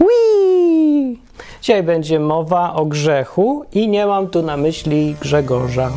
[0.00, 1.18] Whee!
[1.62, 5.90] Dzisiaj będzie mowa o grzechu i nie mam tu na myśli Grzegorza.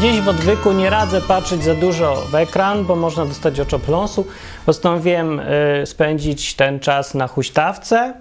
[0.00, 4.26] Dziś w odwyku nie radzę patrzeć za dużo w ekran, bo można dostać oczopląsu.
[4.66, 8.14] Postanowiłem y, spędzić ten czas na huśtawce,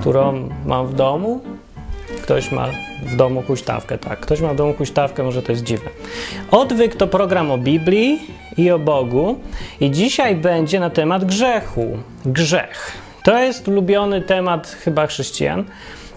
[0.00, 1.40] którą mam w domu.
[2.22, 2.66] Ktoś ma
[3.02, 4.20] w domu huśtawkę, tak.
[4.20, 5.90] Ktoś ma w domu huśtawkę, może to jest dziwne.
[6.50, 8.20] Odwyk to program o Biblii
[8.56, 9.40] i o Bogu.
[9.80, 11.98] I dzisiaj będzie na temat grzechu.
[12.26, 12.92] Grzech.
[13.24, 15.64] To jest ulubiony temat chyba chrześcijan.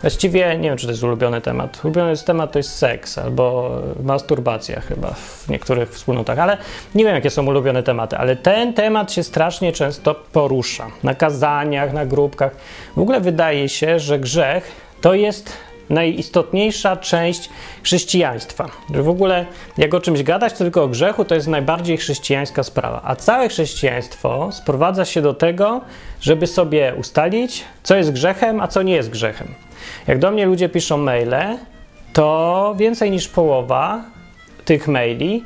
[0.02, 1.86] Właściwie nie wiem, czy to jest ulubiony temat.
[1.86, 3.72] Ulubiony jest temat to jest seks albo
[4.04, 6.58] masturbacja chyba w niektórych wspólnotach, ale
[6.96, 11.94] nie wiem, jakie są ulubione tematy, ale ten temat się strasznie często porusza na kazaniach,
[11.94, 12.56] na grupkach.
[12.96, 14.72] W ogóle wydaje się, że grzech
[15.02, 15.54] to jest
[15.90, 17.50] najistotniejsza część
[17.84, 18.70] chrześcijaństwa.
[18.94, 19.46] Że w ogóle
[19.78, 23.02] jak o czymś gadać, tylko o grzechu, to jest najbardziej chrześcijańska sprawa.
[23.04, 25.82] A całe chrześcijaństwo sprowadza się do tego,
[26.22, 29.48] żeby sobie ustalić, co jest grzechem, a co nie jest grzechem.
[30.08, 31.58] Jak do mnie ludzie piszą maile,
[32.14, 34.04] to więcej niż połowa
[34.66, 35.44] tych maili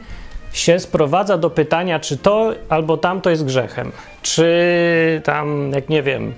[0.54, 3.92] się sprowadza do pytania, czy to albo tamto jest grzechem.
[4.22, 6.34] Czy tam, jak nie wiem,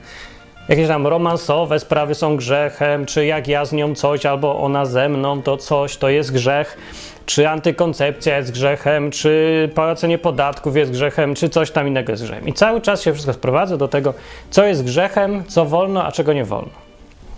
[0.69, 5.09] jakieś tam romansowe sprawy są grzechem, czy jak ja z nią coś, albo ona ze
[5.09, 6.77] mną to coś, to jest grzech,
[7.25, 12.47] czy antykoncepcja jest grzechem, czy płacenie podatków jest grzechem, czy coś tam innego jest grzechem.
[12.47, 14.13] I cały czas się wszystko sprowadza do tego,
[14.49, 16.71] co jest grzechem, co wolno, a czego nie wolno.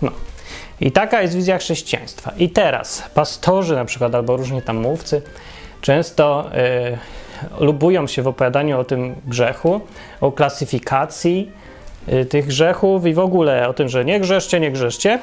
[0.01, 0.11] No.
[0.81, 2.31] I taka jest wizja chrześcijaństwa.
[2.37, 5.21] I teraz pastorzy na przykład, albo różni tam mówcy,
[5.81, 6.49] często
[7.59, 9.81] y, lubują się w opowiadaniu o tym grzechu,
[10.21, 11.51] o klasyfikacji
[12.13, 15.19] y, tych grzechów i w ogóle o tym, że nie grzeszcie, nie grzeszcie.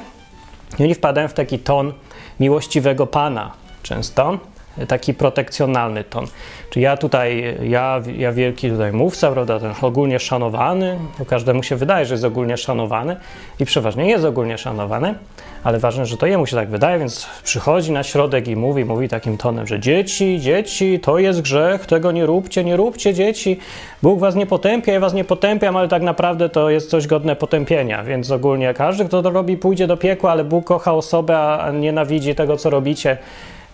[0.79, 1.93] I oni wpadają w taki ton
[2.39, 3.51] miłościwego Pana
[3.83, 4.39] często,
[4.87, 6.25] taki protekcjonalny ton.
[6.69, 11.75] Czy ja tutaj, ja, ja wielki tutaj mówca, prawda, ten ogólnie szanowany, bo każdemu się
[11.75, 13.15] wydaje, że jest ogólnie szanowany
[13.59, 15.15] i przeważnie jest ogólnie szanowany,
[15.63, 19.09] ale ważne, że to jemu się tak wydaje, więc przychodzi na środek i mówi, mówi
[19.09, 23.59] takim tonem, że dzieci, dzieci, to jest grzech, tego nie róbcie, nie róbcie dzieci,
[24.03, 27.35] Bóg was nie potępia, ja was nie potępiam, ale tak naprawdę to jest coś godne
[27.35, 31.71] potępienia, więc ogólnie każdy, kto to robi, pójdzie do piekła, ale Bóg kocha osobę, a
[31.71, 33.17] nienawidzi tego, co robicie,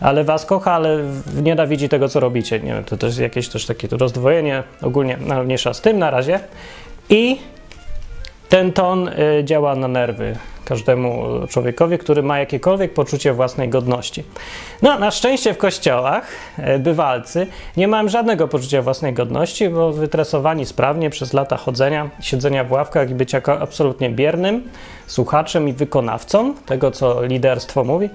[0.03, 0.99] ale was kocha, ale
[1.43, 2.59] nienawidzi tego, co robicie.
[2.59, 6.39] Nie wiem, to też jakieś też takie rozdwojenie ogólnie, no, mniejsza z tym na razie.
[7.09, 7.37] I
[8.49, 14.23] ten ton y, działa na nerwy każdemu człowiekowi, który ma jakiekolwiek poczucie własnej godności.
[14.81, 16.27] No, na szczęście w kościołach
[16.59, 17.47] y, bywalcy
[17.77, 23.09] nie mają żadnego poczucia własnej godności, bo wytresowani sprawnie przez lata chodzenia, siedzenia w ławkach
[23.09, 24.63] i bycia absolutnie biernym
[25.07, 28.09] słuchaczem i wykonawcą tego, co liderstwo mówi,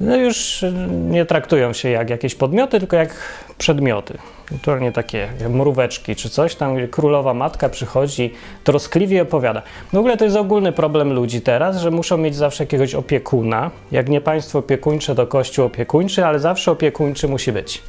[0.00, 0.64] no już
[1.10, 3.14] nie traktują się jak jakieś podmioty, tylko jak
[3.58, 4.18] przedmioty.
[4.50, 8.32] Naturalnie takie mróweczki czy coś tam, królowa matka przychodzi,
[8.64, 9.62] troskliwie opowiada.
[9.92, 13.70] W ogóle to jest ogólny problem ludzi teraz, że muszą mieć zawsze jakiegoś opiekuna.
[13.92, 17.82] Jak nie państwo opiekuńcze, to kościół opiekuńczy, ale zawsze opiekuńczy musi być.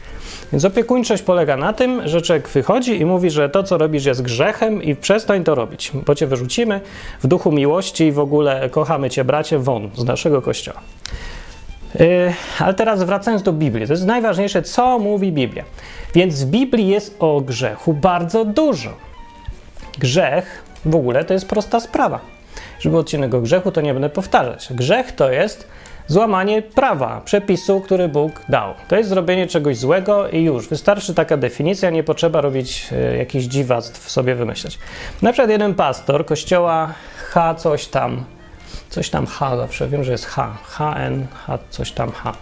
[0.51, 4.21] Więc opiekuńczość polega na tym, że człowiek wychodzi i mówi, że to, co robisz, jest
[4.21, 6.81] grzechem i przestań to robić, bo cię wyrzucimy
[7.23, 10.81] w duchu miłości i w ogóle kochamy cię, bracie, won z naszego kościoła.
[11.99, 15.63] Yy, ale teraz wracając do Biblii, to jest najważniejsze, co mówi Biblia.
[16.13, 18.89] Więc w Biblii jest o grzechu bardzo dużo.
[19.99, 22.19] Grzech w ogóle to jest prosta sprawa.
[22.79, 24.67] Żeby odcinek o grzechu, to nie będę powtarzać.
[24.71, 25.67] Grzech to jest
[26.07, 28.73] złamanie prawa, przepisu, który Bóg dał.
[28.87, 30.69] To jest zrobienie czegoś złego i już.
[30.69, 34.79] Wystarczy taka definicja, nie potrzeba robić e, jakichś dziwactw sobie wymyślać.
[35.21, 38.23] Na przykład jeden pastor kościoła H coś tam
[38.89, 42.33] coś tam H zawsze, wiem, że jest H, HN, H, coś tam H.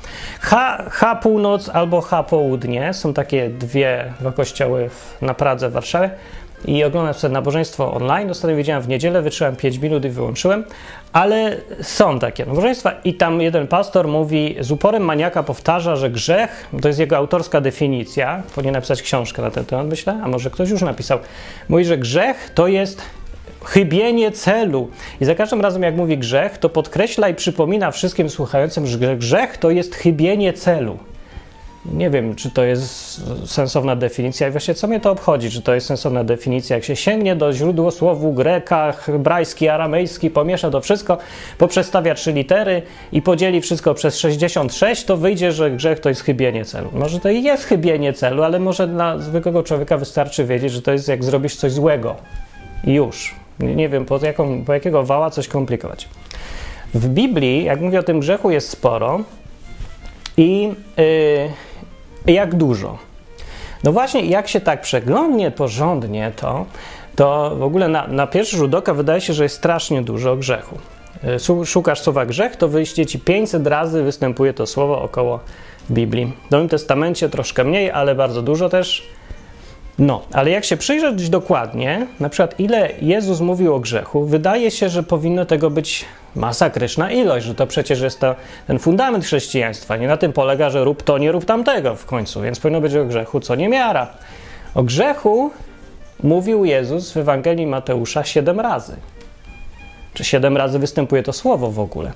[0.42, 5.74] H, H północ albo H południe, są takie dwie, dwa kościoły w, na Pradze w
[5.74, 6.10] Warszawie.
[6.66, 8.32] I oglądam sobie nabożeństwo online.
[8.32, 10.64] Ostatnio widziałem w niedzielę, wytrzymałem 5 minut i wyłączyłem,
[11.14, 16.70] ale są takie nabożeństwa i tam jeden pastor mówi, z uporem maniaka powtarza, że grzech,
[16.82, 20.70] to jest jego autorska definicja, powinien napisać książkę na ten temat, myślę, a może ktoś
[20.70, 21.20] już napisał,
[21.70, 23.02] mówi, że grzech to jest
[23.66, 24.90] chybienie celu.
[25.22, 29.58] I za każdym razem, jak mówi grzech, to podkreśla i przypomina wszystkim słuchającym, że grzech
[29.58, 30.98] to jest chybienie celu.
[31.94, 35.74] nie wiem, czy to jest sensowna definicja i właśnie co mnie to obchodzi, czy to
[35.74, 36.76] jest sensowna definicja.
[36.76, 41.18] Jak się sięgnie do źródła słowu greka, hebrajski, aramejski, pomiesza to wszystko,
[41.58, 42.82] poprzestawia trzy litery
[43.12, 46.90] i podzieli wszystko przez 66, to wyjdzie, że grzech to jest chybienie celu.
[46.94, 50.92] Może to i jest chybienie celu, ale może dla zwykłego człowieka wystarczy wiedzieć, że to
[50.92, 52.16] jest jak zrobisz coś złego.
[52.84, 53.45] I już.
[53.60, 56.10] Nie wiem, po, jaką, po jakiego wała coś komplikować.
[56.94, 59.20] W Biblii, jak mówię o tym grzechu, jest sporo
[60.38, 60.72] i...
[60.98, 62.98] Yy, jak dużo?
[63.84, 66.66] No właśnie, jak się tak przeglądnie porządnie to,
[67.16, 70.78] to w ogóle na, na pierwszy rzut oka wydaje się, że jest strasznie dużo grzechu.
[71.62, 75.40] Y, szukasz słowa grzech, to wyjście ci 500 razy występuje to słowo około
[75.92, 76.34] Biblii.
[76.48, 79.08] W Nowym Testamencie troszkę mniej, ale bardzo dużo też.
[80.00, 84.90] No, ale jak się przyjrzeć dokładnie, na przykład ile Jezus mówił o grzechu, wydaje się,
[84.90, 86.06] że powinno tego być
[86.36, 88.36] masakryczna ilość, że to przecież jest to,
[88.68, 89.98] ten fundament chrześcijaństwa.
[89.98, 92.96] Nie na tym polega, że rób to, nie rób tamtego w końcu, więc powinno być
[92.96, 94.08] o grzechu co niemiara.
[94.76, 95.52] O grzechu
[96.24, 98.96] mówił Jezus w Ewangelii Mateusza siedem razy.
[100.14, 102.12] Czy siedem razy występuje to słowo w ogóle?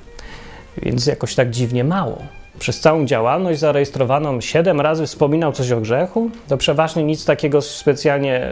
[0.77, 2.17] Więc jakoś tak dziwnie mało.
[2.59, 8.51] Przez całą działalność zarejestrowaną siedem razy wspominał coś o grzechu, to przeważnie nic takiego specjalnie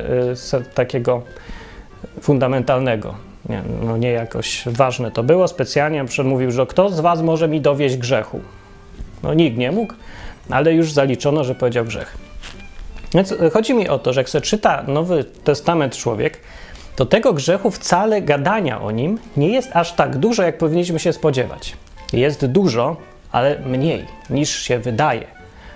[0.53, 1.21] y, takiego
[2.21, 5.47] fundamentalnego nie, no nie jakoś ważne to było.
[5.47, 8.39] Specjalnie przemówił, że kto z was może mi dowieść grzechu?
[9.23, 9.93] No nikt nie mógł,
[10.49, 12.17] ale już zaliczono, że powiedział grzech.
[13.13, 16.39] Więc chodzi mi o to, że jak się czyta Nowy Testament człowiek,
[16.95, 21.13] to tego grzechu wcale gadania o nim nie jest aż tak dużo, jak powinniśmy się
[21.13, 21.77] spodziewać.
[22.13, 22.95] Jest dużo,
[23.31, 25.27] ale mniej niż się wydaje.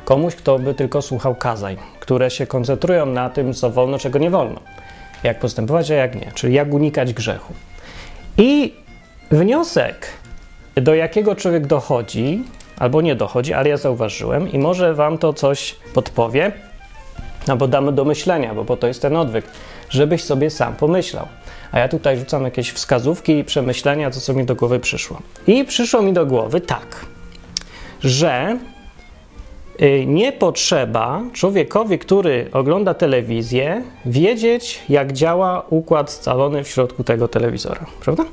[0.05, 4.29] Komuś, kto by tylko słuchał kazań, które się koncentrują na tym, co wolno, czego nie
[4.29, 4.61] wolno
[5.23, 7.53] jak postępować, a jak nie, czyli jak unikać grzechu.
[8.37, 8.73] I
[9.31, 10.07] wniosek,
[10.75, 12.43] do jakiego człowiek dochodzi,
[12.77, 16.51] albo nie dochodzi, ale ja zauważyłem i może Wam to coś podpowie,
[17.47, 19.45] albo damy do myślenia, bo po to jest ten odwyk,
[19.89, 21.27] żebyś sobie sam pomyślał.
[21.71, 25.21] A ja tutaj rzucam jakieś wskazówki i przemyślenia, to co mi do głowy przyszło.
[25.47, 27.05] I przyszło mi do głowy tak,
[28.03, 28.57] że
[29.81, 37.27] Y, nie potrzeba człowiekowi, który ogląda telewizję, wiedzieć, jak działa układ scalony w środku tego
[37.27, 38.25] telewizora, prawda?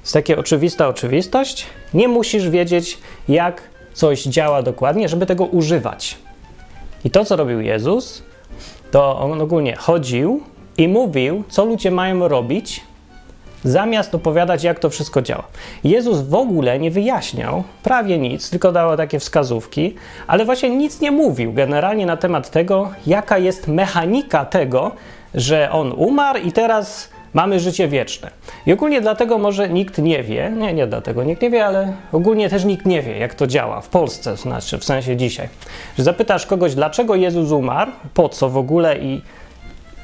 [0.00, 1.66] jest taka oczywista oczywistość.
[1.94, 2.98] Nie musisz wiedzieć,
[3.28, 6.18] jak coś działa dokładnie, żeby tego używać.
[7.04, 8.22] I to, co robił Jezus,
[8.90, 10.40] to on ogólnie chodził
[10.78, 12.80] i mówił, co ludzie mają robić,
[13.64, 15.44] zamiast opowiadać, jak to wszystko działa.
[15.84, 19.94] Jezus w ogóle nie wyjaśniał prawie nic, tylko dał takie wskazówki,
[20.26, 24.92] ale właśnie nic nie mówił generalnie na temat tego, jaka jest mechanika tego,
[25.34, 28.30] że on umarł i teraz mamy życie wieczne.
[28.66, 32.50] I ogólnie dlatego może nikt nie wie, nie, nie dlatego nikt nie wie, ale ogólnie
[32.50, 35.48] też nikt nie wie, jak to działa w Polsce, znaczy w sensie dzisiaj.
[35.98, 39.22] Że zapytasz kogoś, dlaczego Jezus umarł, po co w ogóle i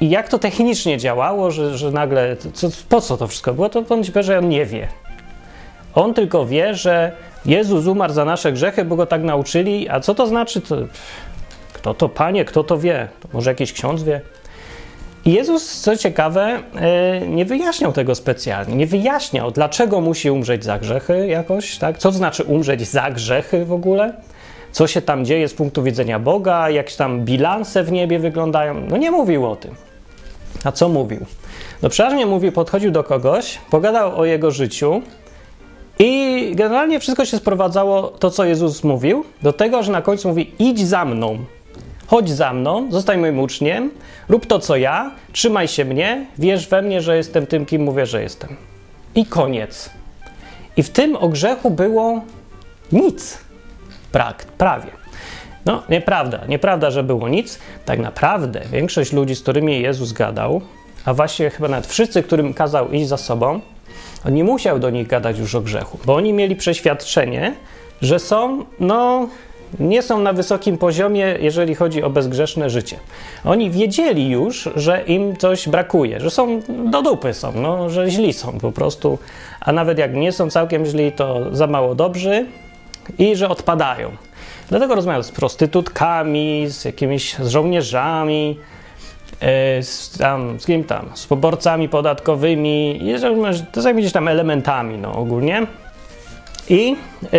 [0.01, 3.83] i jak to technicznie działało, że, że nagle, co, po co to wszystko było, to
[3.83, 4.87] powie, że on nie wie.
[5.95, 7.11] On tylko wie, że
[7.45, 10.61] Jezus umarł za nasze grzechy, bo go tak nauczyli, a co to znaczy?
[10.61, 10.75] To,
[11.73, 13.07] kto to, panie, kto to wie?
[13.19, 14.21] To może jakiś ksiądz wie?
[15.25, 18.75] I Jezus, co ciekawe, e, nie wyjaśniał tego specjalnie.
[18.75, 21.97] Nie wyjaśniał, dlaczego musi umrzeć za grzechy jakoś, tak?
[21.97, 24.13] Co to znaczy umrzeć za grzechy w ogóle?
[24.73, 26.69] Co się tam dzieje z punktu widzenia Boga?
[26.69, 28.81] Jak tam bilanse w niebie wyglądają?
[28.89, 29.75] No nie mówił o tym.
[30.63, 31.25] A co mówił?
[31.81, 35.01] No przeważnie mówił, podchodził do kogoś, pogadał o jego życiu
[35.99, 40.51] i generalnie wszystko się sprowadzało, to co Jezus mówił, do tego, że na końcu mówi
[40.59, 41.37] idź za mną,
[42.07, 43.91] chodź za mną, zostań moim uczniem,
[44.29, 48.05] rób to co ja, trzymaj się mnie, wierz we mnie, że jestem tym, kim mówię,
[48.05, 48.55] że jestem.
[49.15, 49.89] I koniec.
[50.77, 52.21] I w tym o grzechu było
[52.91, 53.37] nic.
[54.13, 54.91] Prak, prawie.
[55.65, 56.39] No, nieprawda.
[56.47, 57.59] Nieprawda, że było nic.
[57.85, 60.61] Tak naprawdę większość ludzi, z którymi Jezus gadał,
[61.05, 63.59] a właściwie chyba nawet wszyscy, którym kazał iść za sobą,
[64.27, 67.53] on nie musiał do nich gadać już o grzechu, bo oni mieli przeświadczenie,
[68.01, 69.27] że są, no,
[69.79, 72.97] nie są na wysokim poziomie, jeżeli chodzi o bezgrzeszne życie.
[73.45, 78.33] Oni wiedzieli już, że im coś brakuje, że są do dupy są, no, że źli
[78.33, 79.19] są po prostu,
[79.61, 82.45] a nawet jak nie są całkiem źli, to za mało dobrzy
[83.17, 84.11] i że odpadają.
[84.69, 88.59] Dlatego rozmawiał z prostytutkami, z jakimiś z żołnierzami,
[89.39, 93.01] e, z, tam, z kim tam, z poborcami podatkowymi,
[93.71, 95.67] to zajmie tam elementami no, ogólnie.
[96.73, 96.95] I
[97.33, 97.37] e,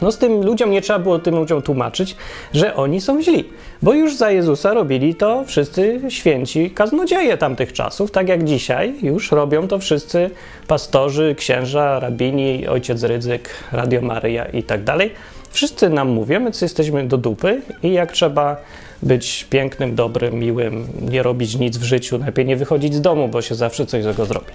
[0.00, 2.16] no, z tym ludziom nie trzeba było tym ludziom tłumaczyć,
[2.54, 3.44] że oni są źli,
[3.82, 9.32] bo już za Jezusa robili to wszyscy święci kaznodzieje tamtych czasów, tak jak dzisiaj już
[9.32, 10.30] robią to wszyscy
[10.66, 15.10] pastorzy, księża, rabini, ojciec Rydzyk, Radio Maryja i tak dalej
[15.50, 18.56] Wszyscy nam mówią, my jesteśmy do dupy i jak trzeba
[19.02, 23.42] być pięknym, dobrym, miłym, nie robić nic w życiu, lepiej nie wychodzić z domu, bo
[23.42, 24.52] się zawsze coś złego zrobi.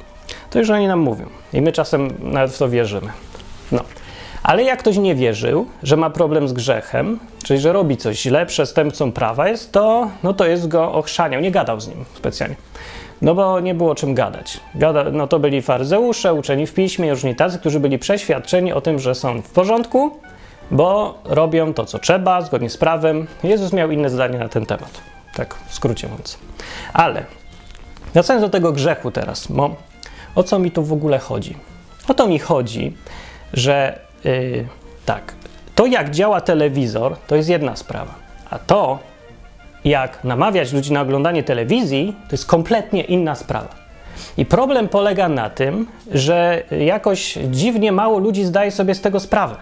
[0.50, 3.08] To już oni nam mówią i my czasem nawet w to wierzymy.
[3.72, 3.84] No.
[4.50, 8.46] Ale jak ktoś nie wierzył, że ma problem z grzechem, czyli że robi coś źle,
[8.46, 12.56] przestępcą prawa jest, to, no to jest go ochrzaniał, nie gadał z nim specjalnie.
[13.22, 14.60] No bo nie było czym gadać.
[14.76, 19.00] Gada, no to byli faryzeusze, uczeni w piśmie, różni tacy, którzy byli przeświadczeni o tym,
[19.00, 20.12] że są w porządku,
[20.72, 23.28] bo robią to, co trzeba, zgodnie z prawem.
[23.44, 25.02] Jezus miał inne zdanie na ten temat.
[25.36, 26.38] Tak w skrócie mówiąc.
[26.94, 27.26] Ale
[28.14, 29.76] wracając do tego grzechu teraz, bo
[30.36, 31.58] o co mi tu w ogóle chodzi?
[32.08, 32.98] O to mi chodzi,
[33.54, 34.68] że yy,
[35.06, 35.34] tak,
[35.76, 38.14] to jak działa telewizor, to jest jedna sprawa,
[38.50, 39.00] a to
[39.86, 43.80] jak namawiać ludzi na oglądanie telewizji, to jest kompletnie inna sprawa.
[44.38, 49.56] I problem polega na tym, że jakoś dziwnie mało ludzi zdaje sobie z tego sprawę.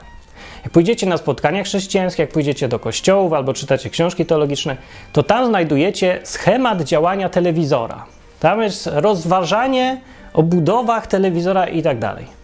[0.64, 4.78] Jak pójdziecie na spotkania chrześcijańskie, jak pójdziecie do kościołów albo czytacie książki teologiczne,
[5.14, 8.06] to tam znajdujecie schemat działania telewizora.
[8.40, 10.02] Tam jest rozważanie
[10.34, 12.37] o budowach telewizora i tak dalej.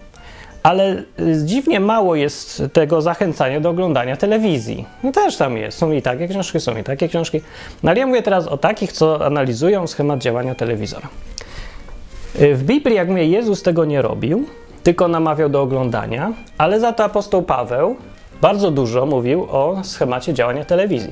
[0.64, 1.04] Ale
[1.44, 4.86] dziwnie mało jest tego zachęcania do oglądania telewizji.
[5.04, 5.78] No też tam jest.
[5.78, 7.42] Są i takie książki, są i takie książki.
[7.84, 11.08] No ale ja mówię teraz o takich, co analizują schemat działania telewizora.
[12.36, 14.46] W Biblii, jak mówię, Jezus tego nie robił,
[14.84, 17.96] tylko namawiał do oglądania, ale za to apostoł Paweł
[18.42, 21.12] bardzo dużo mówił o schemacie działania telewizji.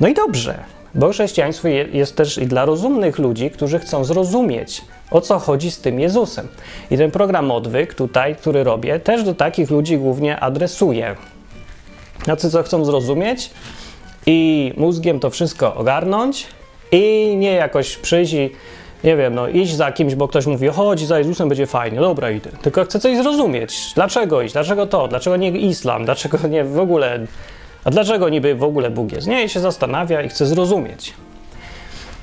[0.00, 0.58] No i dobrze,
[0.96, 5.80] bo chrześcijaństwo jest też i dla rozumnych ludzi, którzy chcą zrozumieć, o co chodzi z
[5.80, 6.48] tym Jezusem.
[6.90, 11.16] I ten program Odwyk tutaj, który robię, też do takich ludzi głównie adresuje.
[12.24, 13.50] Tacy, co chcą zrozumieć
[14.26, 16.46] i mózgiem to wszystko ogarnąć
[16.92, 18.50] i nie jakoś przyjść i
[19.04, 22.30] nie wiem, no iść za kimś, bo ktoś mówi, chodź za Jezusem, będzie fajnie, dobra
[22.30, 22.50] idę.
[22.62, 23.92] Tylko chcę coś zrozumieć.
[23.94, 24.52] Dlaczego iść?
[24.52, 25.08] Dlaczego to?
[25.08, 26.04] Dlaczego nie islam?
[26.04, 27.26] Dlaczego nie w ogóle...
[27.86, 29.26] A dlaczego niby w ogóle Bóg jest?
[29.26, 31.14] Nie, się zastanawia i chce zrozumieć.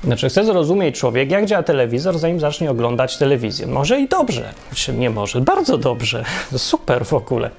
[0.04, 3.66] Znaczy, chce zrozumieć człowiek, jak działa telewizor, zanim zacznie oglądać telewizję.
[3.66, 4.52] Może i dobrze.
[4.98, 6.24] Nie może, bardzo dobrze.
[6.56, 7.50] Super w ogóle.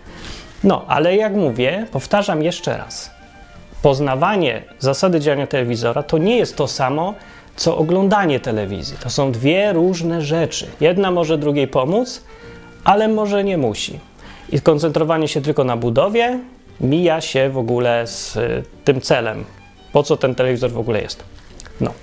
[0.63, 3.11] No, ale jak mówię, powtarzam jeszcze raz.
[3.81, 7.13] Poznawanie zasady działania telewizora to nie jest to samo,
[7.55, 8.97] co oglądanie telewizji.
[9.03, 10.67] To są dwie różne rzeczy.
[10.79, 12.21] Jedna może drugiej pomóc,
[12.83, 13.99] ale może nie musi.
[14.49, 16.39] I koncentrowanie się tylko na budowie
[16.81, 19.45] mija się w ogóle z y, tym celem,
[19.93, 21.23] po co ten telewizor w ogóle jest.
[21.81, 21.93] No.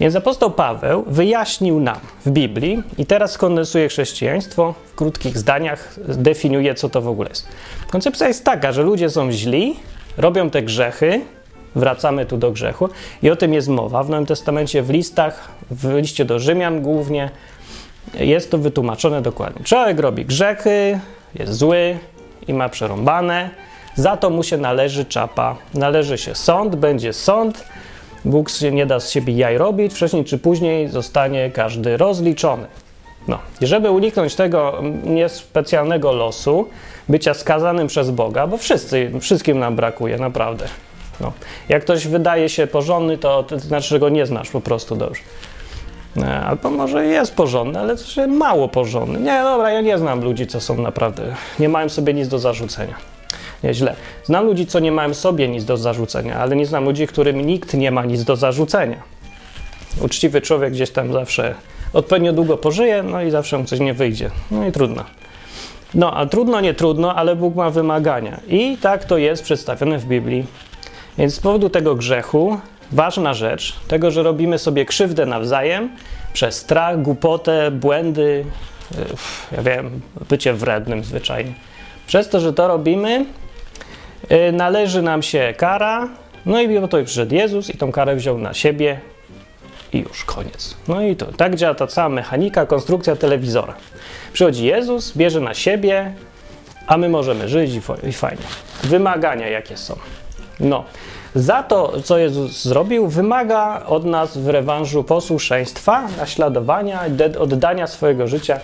[0.00, 6.74] Więc apostoł Paweł wyjaśnił nam w Biblii i teraz kondensuje chrześcijaństwo w krótkich zdaniach, definiuje,
[6.74, 7.48] co to w ogóle jest.
[7.90, 9.76] Koncepcja jest taka, że ludzie są źli,
[10.16, 11.20] robią te grzechy,
[11.74, 12.88] wracamy tu do grzechu
[13.22, 17.30] i o tym jest mowa w Nowym Testamencie, w listach, w liście do Rzymian głównie
[18.14, 19.64] jest to wytłumaczone dokładnie.
[19.64, 21.00] Człowiek robi grzechy,
[21.34, 21.98] jest zły
[22.48, 23.50] i ma przerąbane,
[23.98, 27.64] za to mu się należy czapa, należy się sąd, będzie sąd,
[28.24, 32.66] Bóg się nie da z siebie jaj robić, wcześniej czy później zostanie każdy rozliczony.
[33.28, 36.68] No, i żeby uniknąć tego niespecjalnego losu,
[37.08, 40.64] bycia skazanym przez Boga, bo wszyscy, wszystkim nam brakuje, naprawdę.
[41.20, 41.32] No.
[41.68, 45.22] Jak ktoś wydaje się porządny, to, to znaczy, że go nie znasz po prostu dobrze.
[46.46, 47.96] Albo może jest porządny, ale
[48.28, 49.20] mało porządny.
[49.20, 52.94] Nie, dobra, ja nie znam ludzi, co są naprawdę, nie mają sobie nic do zarzucenia.
[53.64, 53.94] Nie, źle.
[54.24, 57.74] Znam ludzi, co nie mają sobie nic do zarzucenia, ale nie znam ludzi, którym nikt
[57.74, 59.02] nie ma nic do zarzucenia.
[60.00, 61.54] Uczciwy człowiek gdzieś tam zawsze
[61.92, 64.30] odpowiednio długo pożyje, no i zawsze mu coś nie wyjdzie.
[64.50, 65.04] No i trudno.
[65.94, 68.40] No, a trudno, nie trudno, ale Bóg ma wymagania.
[68.48, 70.46] I tak to jest przedstawione w Biblii.
[71.18, 72.58] Więc z powodu tego grzechu,
[72.92, 75.90] ważna rzecz, tego, że robimy sobie krzywdę nawzajem,
[76.32, 78.44] przez strach, głupotę, błędy,
[79.52, 81.52] ja wiem, bycie wrednym zwyczajnie.
[82.06, 83.26] Przez to, że to robimy,
[84.52, 86.08] należy nam się kara,
[86.46, 89.00] no i po to przyszedł Jezus i tą karę wziął na siebie
[89.92, 90.76] i już koniec.
[90.88, 93.74] No i to tak działa ta cała mechanika, konstrukcja telewizora.
[94.32, 96.12] Przychodzi Jezus, bierze na siebie,
[96.86, 98.42] a my możemy żyć i, i fajnie.
[98.84, 99.96] Wymagania jakie są.
[100.60, 100.84] No,
[101.34, 107.00] za to, co Jezus zrobił, wymaga od nas w rewanżu posłuszeństwa, naśladowania,
[107.38, 108.60] oddania swojego życia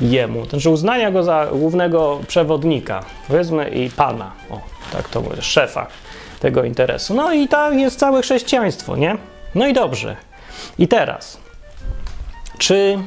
[0.00, 0.44] Jemu.
[0.44, 4.32] Znaczy uznania go za głównego przewodnika, powiedzmy, i pana.
[4.50, 4.60] O,
[4.92, 5.86] tak to mówię, szefa
[6.40, 7.14] tego interesu.
[7.14, 9.16] No i tak jest całe chrześcijaństwo, nie?
[9.54, 10.16] No i dobrze.
[10.78, 11.38] I teraz,
[12.58, 12.98] czy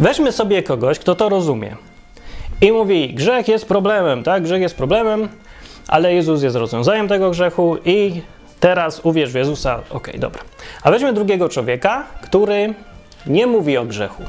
[0.00, 1.76] weźmy sobie kogoś, kto to rozumie
[2.60, 4.42] i mówi, grzech jest problemem, tak?
[4.42, 5.28] Grzech jest problemem,
[5.88, 8.22] ale Jezus jest rozwiązaniem tego grzechu i
[8.60, 9.74] teraz uwierz w Jezusa.
[9.78, 10.42] Okej, okay, dobra.
[10.82, 12.74] A weźmy drugiego człowieka, który
[13.26, 14.22] nie mówi o grzechu.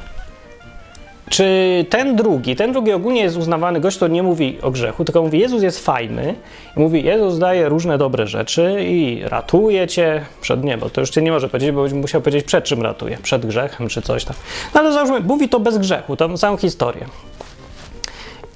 [1.30, 5.22] Czy ten drugi, ten drugi ogólnie jest uznawany gość, który nie mówi o grzechu, tylko
[5.22, 6.36] mówi, Jezus jest fajny
[6.78, 10.90] i mówi, Jezus daje różne dobre rzeczy i ratuje cię przed niebo.
[10.90, 14.02] To już cię nie może powiedzieć, bo musiał powiedzieć przed czym ratuje, przed grzechem czy
[14.02, 14.36] coś tam.
[14.74, 17.06] No ale załóżmy, mówi to bez grzechu, tą samą historię.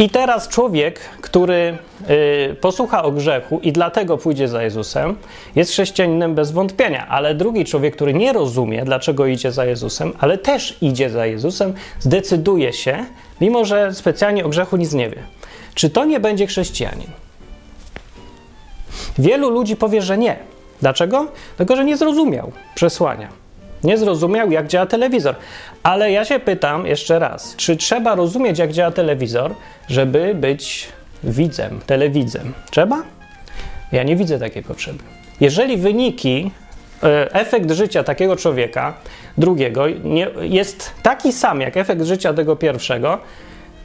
[0.02, 1.78] I teraz człowiek, który
[2.52, 5.16] y, posłucha o grzechu i dlatego pójdzie za Jezusem,
[5.56, 10.38] jest chrześcijaninem bez wątpienia, ale drugi człowiek, który nie rozumie, dlaczego idzie za Jezusem, ale
[10.38, 13.06] też idzie za Jezusem, zdecyduje się,
[13.42, 15.24] mimo że specjalnie o grzechu nic nie wie.
[15.74, 17.10] Czy to nie będzie chrześcijanin?
[19.20, 20.36] Wielu ludzi powie, że nie.
[20.82, 21.28] Dlaczego?
[21.58, 23.41] Dlatego, że nie zrozumiał przesłania.
[23.84, 25.36] Nie zrozumiał, jak działa telewizor.
[25.84, 29.56] Ale ja się pytam jeszcze raz, czy trzeba rozumieć, jak działa telewizor,
[29.88, 30.88] żeby być
[31.24, 32.54] widzem, telewidzem?
[32.72, 33.04] Trzeba?
[33.92, 35.04] Ja nie widzę takiej potrzeby.
[35.40, 36.52] Jeżeli wyniki,
[37.04, 38.94] e, efekt życia takiego człowieka,
[39.38, 43.18] drugiego, nie, jest taki sam jak efekt życia tego pierwszego,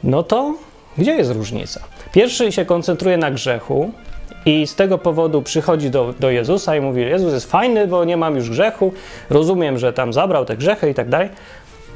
[0.03, 0.53] no to
[0.97, 1.81] gdzie jest różnica?
[2.11, 3.91] Pierwszy się koncentruje na grzechu,
[4.47, 8.17] i z tego powodu przychodzi do, do Jezusa i mówi: Jezus jest fajny, bo nie
[8.17, 8.93] mam już grzechu,
[9.29, 11.29] rozumiem, że tam zabrał te grzechy i tak dalej.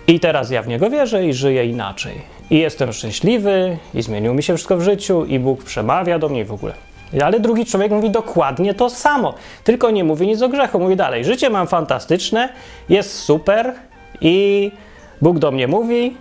[0.08, 2.22] I teraz ja w niego wierzę i żyję inaczej.
[2.50, 6.46] I jestem szczęśliwy, i zmieniło mi się wszystko w życiu, i Bóg przemawia do mnie
[6.46, 6.74] w ogóle.
[7.24, 10.79] Ale drugi człowiek mówi dokładnie to samo, tylko nie mówi nic o grzechu.
[10.79, 12.50] Mówi dalej: Życie mam fantastyczne,
[12.89, 13.74] jest super,
[14.22, 14.72] i
[15.22, 16.17] Bóg do mnie mówi,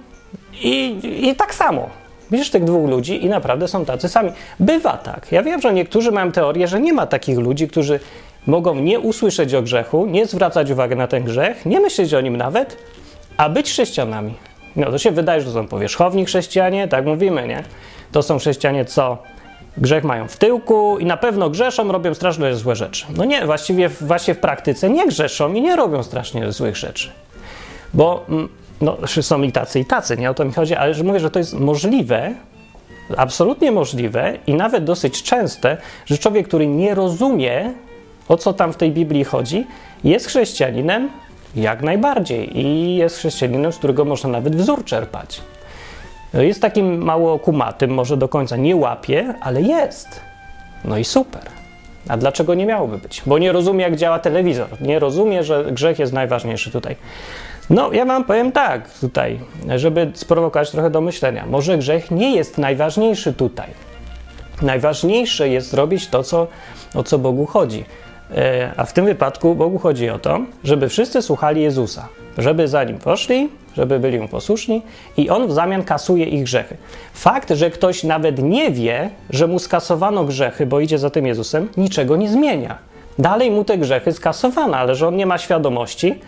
[0.62, 1.99] i, i tak samo.
[2.30, 4.32] Widzisz tych dwóch ludzi i naprawdę są tacy sami.
[4.60, 5.32] Bywa tak.
[5.32, 8.00] Ja wiem, że niektórzy mają teorię, że nie ma takich ludzi, którzy
[8.46, 12.36] mogą nie usłyszeć o grzechu, nie zwracać uwagi na ten grzech, nie myśleć o nim
[12.36, 12.76] nawet,
[13.36, 14.34] a być chrześcijanami.
[14.76, 17.62] No to się wydaje, że to są powierzchowni chrześcijanie, tak mówimy, nie?
[18.12, 19.18] To są chrześcijanie, co
[19.76, 23.06] grzech mają w tyłku i na pewno grzeszą, robią strasznie złe rzeczy.
[23.16, 27.10] No nie, właściwie właśnie w praktyce nie grzeszą i nie robią strasznie złych rzeczy.
[27.94, 28.48] Bo mm,
[28.80, 31.30] no, są i tacy, i tacy, nie o to mi chodzi, ale że mówię, że
[31.30, 32.34] to jest możliwe,
[33.16, 37.72] absolutnie możliwe i nawet dosyć częste, że człowiek, który nie rozumie,
[38.28, 39.66] o co tam w tej Biblii chodzi,
[40.04, 41.10] jest chrześcijaninem
[41.56, 45.40] jak najbardziej i jest chrześcijaninem, z którego można nawet wzór czerpać.
[46.34, 50.20] Jest takim mało kumatym, może do końca nie łapie, ale jest.
[50.84, 51.42] No i super.
[52.08, 53.22] A dlaczego nie miałoby być?
[53.26, 54.68] Bo nie rozumie, jak działa telewizor.
[54.80, 56.96] Nie rozumie, że grzech jest najważniejszy tutaj.
[57.70, 59.38] No, ja wam powiem tak tutaj,
[59.76, 61.46] żeby sprowokować trochę do myślenia.
[61.46, 63.68] Może grzech nie jest najważniejszy tutaj.
[64.62, 66.46] Najważniejsze jest zrobić to, co,
[66.94, 67.84] o co Bogu chodzi.
[68.36, 72.84] E, a w tym wypadku Bogu chodzi o to, żeby wszyscy słuchali Jezusa, żeby za
[72.84, 74.82] nim poszli, żeby byli mu posłuszni
[75.16, 76.76] i on w zamian kasuje ich grzechy.
[77.12, 81.68] Fakt, że ktoś nawet nie wie, że mu skasowano grzechy, bo idzie za tym Jezusem,
[81.76, 82.78] niczego nie zmienia.
[83.18, 86.20] Dalej mu te grzechy skasowano, ale że on nie ma świadomości,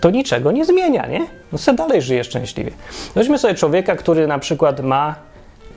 [0.00, 1.26] to niczego nie zmienia, nie?
[1.52, 2.70] No se dalej żyje szczęśliwie.
[3.14, 5.14] Weźmy sobie człowieka, który na przykład ma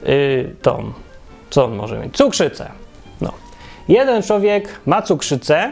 [0.05, 0.93] yy, tą,
[1.49, 2.17] co on może mieć?
[2.17, 2.69] Cukrzycę.
[3.21, 3.31] No.
[3.87, 5.71] Jeden człowiek ma cukrzycę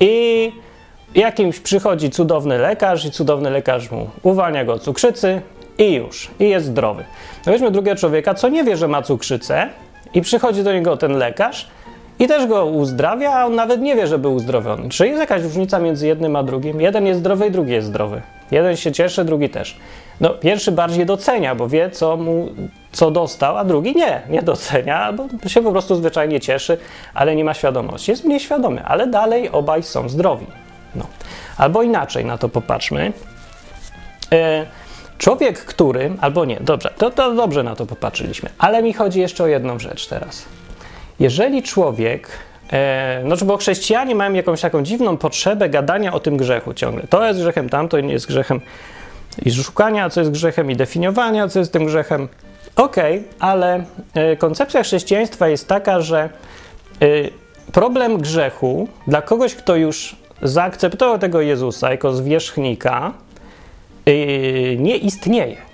[0.00, 0.52] i
[1.14, 5.42] jakimś przychodzi cudowny lekarz i cudowny lekarz mu uwalnia go od cukrzycy
[5.78, 7.04] i już, i jest zdrowy.
[7.44, 9.68] Weźmy drugiego człowieka, co nie wie, że ma cukrzycę
[10.14, 11.68] i przychodzi do niego ten lekarz
[12.18, 14.88] i też go uzdrawia, a on nawet nie wie, że był uzdrowiony.
[14.88, 16.80] Czy jest jakaś różnica między jednym a drugim?
[16.80, 18.22] Jeden jest zdrowy i drugi jest zdrowy.
[18.50, 19.76] Jeden się cieszy, drugi też.
[20.20, 22.48] No, pierwszy bardziej docenia, bo wie, co mu
[22.92, 26.78] co dostał, a drugi nie, nie docenia, bo się po prostu zwyczajnie cieszy,
[27.14, 28.10] ale nie ma świadomości.
[28.10, 30.46] Jest mniej świadomy, ale dalej obaj są zdrowi.
[30.94, 31.06] No.
[31.58, 33.12] Albo inaczej na to popatrzmy.
[34.32, 34.66] E,
[35.18, 39.44] człowiek, który, albo nie, dobrze, to, to dobrze na to popatrzyliśmy, ale mi chodzi jeszcze
[39.44, 40.44] o jedną rzecz teraz.
[41.20, 42.28] Jeżeli człowiek,
[42.72, 47.06] e, no bo chrześcijanie mają jakąś taką dziwną potrzebę gadania o tym grzechu ciągle.
[47.10, 48.60] To jest grzechem, tamto jest grzechem
[49.44, 52.28] i szukania, co jest grzechem i definiowania, co jest tym grzechem.
[52.76, 57.06] Okej, okay, ale e, koncepcja chrześcijaństwa jest taka, że e,
[57.72, 63.12] problem grzechu dla kogoś, kto już zaakceptował tego Jezusa jako zwierzchnika,
[64.76, 65.67] nie istnieje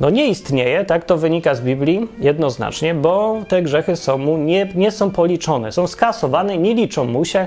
[0.00, 4.68] no nie istnieje, tak to wynika z Biblii jednoznacznie, bo te grzechy są mu nie,
[4.74, 7.46] nie są policzone, są skasowane, nie liczą mu się,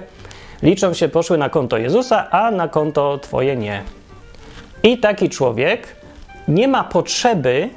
[0.63, 3.83] liczą się, poszły na konto Jezusa, a na konto Twoje nie.
[4.83, 5.87] I taki człowiek
[6.47, 7.69] nie ma potrzeby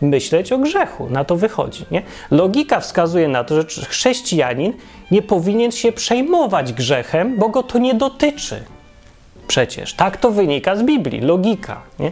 [0.00, 1.84] myśleć o grzechu, na to wychodzi.
[1.90, 2.02] Nie?
[2.30, 4.72] Logika wskazuje na to, że chrześcijanin
[5.10, 8.62] nie powinien się przejmować grzechem, bo go to nie dotyczy.
[9.46, 11.80] Przecież tak to wynika z Biblii, logika.
[11.98, 12.10] Nie?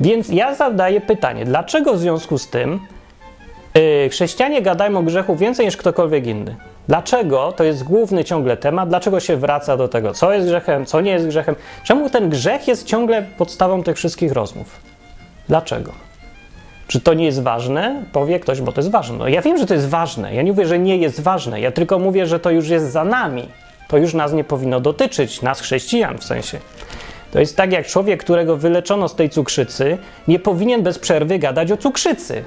[0.00, 2.80] Więc ja zadaję pytanie, dlaczego w związku z tym
[3.74, 6.56] yy, chrześcijanie gadają o grzechu więcej niż ktokolwiek inny?
[6.88, 8.88] Dlaczego to jest główny ciągle temat?
[8.88, 11.54] Dlaczego się wraca do tego, co jest grzechem, co nie jest grzechem?
[11.84, 14.80] Czemu ten grzech jest ciągle podstawą tych wszystkich rozmów?
[15.48, 15.92] Dlaczego?
[16.86, 18.02] Czy to nie jest ważne?
[18.12, 19.18] Powie ktoś, bo to jest ważne.
[19.18, 20.34] No ja wiem, że to jest ważne.
[20.34, 21.60] Ja nie mówię, że nie jest ważne.
[21.60, 23.48] Ja tylko mówię, że to już jest za nami.
[23.88, 26.58] To już nas nie powinno dotyczyć, nas chrześcijan w sensie.
[27.32, 31.72] To jest tak jak człowiek, którego wyleczono z tej cukrzycy, nie powinien bez przerwy gadać
[31.72, 32.44] o cukrzycy.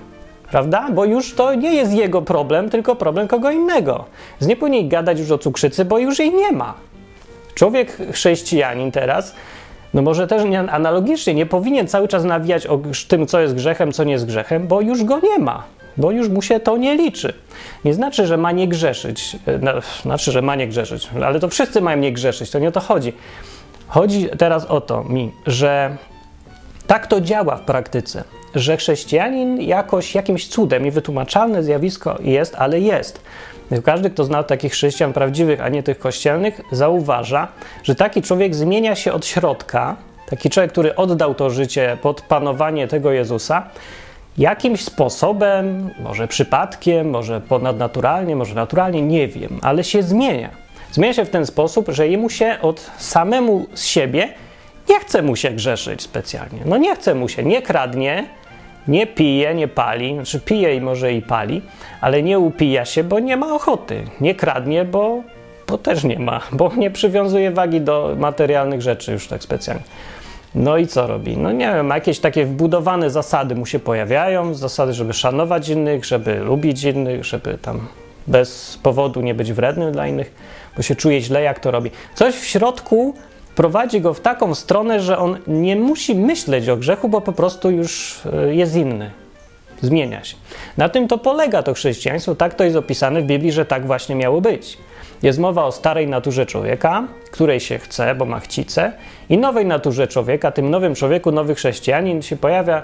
[0.52, 0.88] Prawda?
[0.92, 4.06] Bo już to nie jest jego problem, tylko problem kogo innego.
[4.39, 6.74] Z nie powinien gadać już o cukrzycy, bo już jej nie ma.
[7.56, 9.36] Człowiek chrześcijanin teraz,
[9.94, 13.92] no może też nie, analogicznie nie powinien cały czas nawijać o tym, co jest grzechem,
[13.92, 15.63] co nie jest grzechem, bo już go nie ma,
[15.98, 17.34] bo już mu się to nie liczy.
[17.86, 21.82] Nie znaczy, że ma nie grzeszyć, no, znaczy, że ma nie grzeszyć, ale to wszyscy
[21.82, 23.13] mają nie grzeszyć, to nie o to chodzi.
[23.89, 25.97] Chodzi teraz o to mi, że
[26.88, 28.23] tak to działa w praktyce,
[28.56, 33.21] że chrześcijanin jakoś jakimś cudem, niewytłumaczalne zjawisko jest, ale jest.
[33.86, 37.47] Każdy, kto zna takich chrześcijan prawdziwych, a nie tych kościelnych, zauważa,
[37.84, 39.95] że taki człowiek zmienia się od środka,
[40.30, 43.67] taki człowiek, który oddał to życie pod panowanie tego Jezusa,
[44.38, 50.49] jakimś sposobem, może przypadkiem, może ponadnaturalnie, może naturalnie, nie wiem, ale się zmienia.
[50.91, 54.34] Zmienia się w ten sposób, że jemu się od samemu z siebie
[54.89, 56.60] nie chce mu się grzeszyć specjalnie.
[56.65, 58.25] No nie chce mu się, nie kradnie,
[58.88, 61.62] nie pije, nie pali, znaczy pije i może i pali,
[62.02, 64.04] ale nie upija się, bo nie ma ochoty.
[64.21, 65.23] Nie kradnie, bo,
[65.67, 69.84] bo też nie ma, bo nie przywiązuje wagi do materialnych rzeczy już tak specjalnie.
[70.56, 71.38] No i co robi?
[71.38, 76.36] No nie wiem, jakieś takie wbudowane zasady mu się pojawiają, zasady, żeby szanować innych, żeby
[76.36, 77.88] lubić innych, żeby tam
[78.30, 80.34] bez powodu nie być wrednym dla innych,
[80.78, 81.92] bo się czuje źle, jak to robi.
[82.15, 83.13] Coś w środku
[83.56, 87.72] prowadzi go w taką stronę, że on nie musi myśleć o grzechu, bo po prostu
[87.72, 89.12] już e, jest inny.
[89.82, 90.36] Zmienia się.
[90.78, 92.36] Na tym to polega to chrześcijaństwo.
[92.36, 94.78] Tak to jest opisane w Biblii, że tak właśnie miało być.
[95.24, 98.92] Jest mowa o starej naturze człowieka, której się chce, bo ma chcicę,
[99.30, 100.52] i nowej naturze człowieka.
[100.52, 102.82] Tym nowym człowieku, nowy chrześcijanin się pojawia.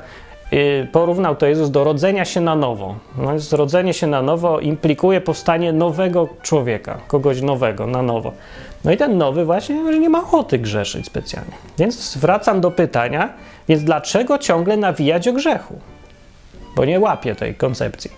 [0.56, 2.96] Yy, porównał to Jezus do rodzenia się na nowo.
[3.18, 8.32] No rodzenie się na nowo implikuje powstanie nowego człowieka, kogoś nowego, na nowo.
[8.84, 11.52] No i ten nowy właśnie nie ma ochoty grzeszyć specjalnie.
[11.78, 13.30] Więc wracam do pytania,
[13.68, 15.80] więc dlaczego ciągle nawijać o grzechu?
[16.76, 18.12] Bo nie łapię tej koncepcji.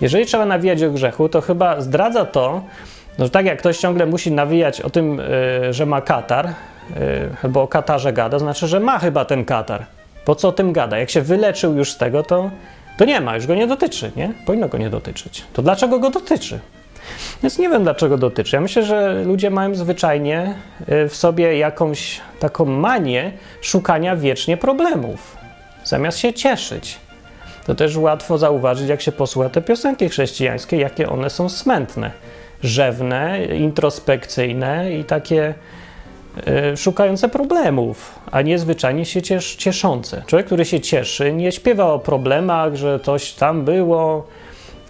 [0.00, 2.62] Jeżeli trzeba nawijać o grzechu, to chyba zdradza to,
[3.18, 5.20] no, że tak jak ktoś ciągle musi nawijać o tym,
[5.62, 6.96] yy, że ma katar, yy,
[7.42, 9.86] albo o katarze gada, znaczy, że ma chyba ten katar.
[10.24, 10.98] Po co o tym gada?
[10.98, 12.50] Jak się wyleczył już z tego, to,
[12.98, 14.32] to nie ma, już go nie dotyczy, nie?
[14.46, 15.44] Powinno go nie dotyczyć.
[15.52, 16.60] To dlaczego go dotyczy?
[17.42, 18.56] Więc nie wiem, dlaczego dotyczy.
[18.56, 25.36] Ja myślę, że ludzie mają zwyczajnie y, w sobie jakąś taką manię szukania wiecznie problemów,
[25.84, 26.98] zamiast się cieszyć.
[27.66, 32.10] To też łatwo zauważyć, jak się posłucha te piosenki chrześcijańskie, jakie one są smętne,
[32.62, 35.54] rzewne, introspekcyjne i takie
[36.76, 40.22] szukające problemów, a nie zwyczajnie się ciesz, cieszące.
[40.26, 44.26] Człowiek, który się cieszy, nie śpiewa o problemach, że coś tam było,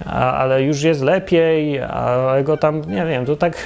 [0.06, 3.56] a, ale już jest lepiej, ale go tam, nie wiem, to tak,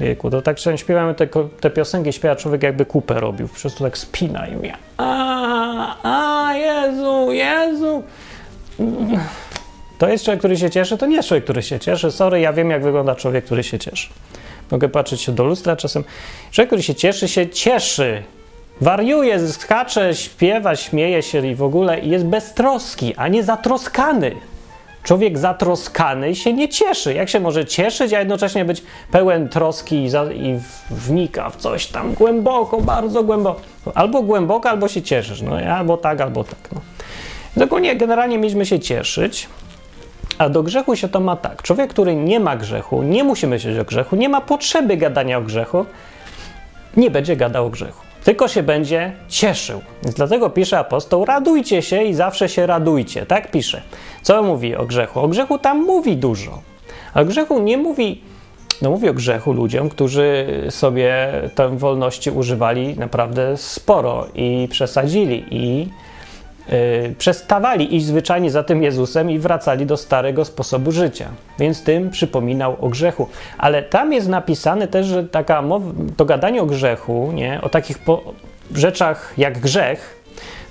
[0.00, 1.26] jejku, to tak śpiewamy te,
[1.60, 6.54] te piosenki, śpiewa człowiek jakby kupę robił, po prostu tak spina i mówi, a, a,
[6.54, 8.02] Jezu, Jezu.
[9.98, 12.10] To jest człowiek, który się cieszy, to nie jest człowiek, który się cieszy.
[12.10, 14.08] Sorry, ja wiem, jak wygląda człowiek, który się cieszy.
[14.70, 16.04] Mogę patrzeć się do lustra czasem.
[16.50, 18.22] Człowiek, który się cieszy, się cieszy.
[18.80, 24.32] Wariuje, skacze, śpiewa, śmieje się i w ogóle jest beztroski, a nie zatroskany.
[25.02, 27.14] Człowiek zatroskany się nie cieszy.
[27.14, 31.86] Jak się może cieszyć, a jednocześnie być pełen troski i, za, i wnika w coś
[31.86, 33.60] tam głęboko, bardzo głęboko.
[33.94, 35.42] Albo głęboko, albo się cieszysz.
[35.42, 36.58] No, albo tak, albo tak.
[37.56, 37.64] No.
[37.64, 39.48] Ogólnie generalnie mieliśmy się cieszyć,
[40.38, 41.62] a do grzechu się to ma tak.
[41.62, 45.42] Człowiek, który nie ma grzechu, nie musi myśleć o grzechu, nie ma potrzeby gadania o
[45.42, 45.86] grzechu,
[46.96, 49.80] nie będzie gadał o grzechu tylko się będzie cieszył.
[50.02, 53.26] Dlatego pisze apostoł: radujcie się i zawsze się radujcie.
[53.26, 53.82] Tak pisze.
[54.22, 55.20] Co mówi o grzechu?
[55.20, 56.60] O grzechu tam mówi dużo.
[57.14, 58.22] A o grzechu nie mówi.
[58.82, 65.88] No mówi o grzechu ludziom, którzy sobie tę wolności używali naprawdę sporo i przesadzili i
[67.18, 71.28] przestawali iść zwyczajnie za tym Jezusem i wracali do starego sposobu życia.
[71.58, 73.28] Więc tym przypominał o grzechu.
[73.58, 77.98] Ale tam jest napisane też, że taka mowa, to gadanie o grzechu, nie, o takich
[77.98, 78.22] po,
[78.74, 80.22] rzeczach jak grzech,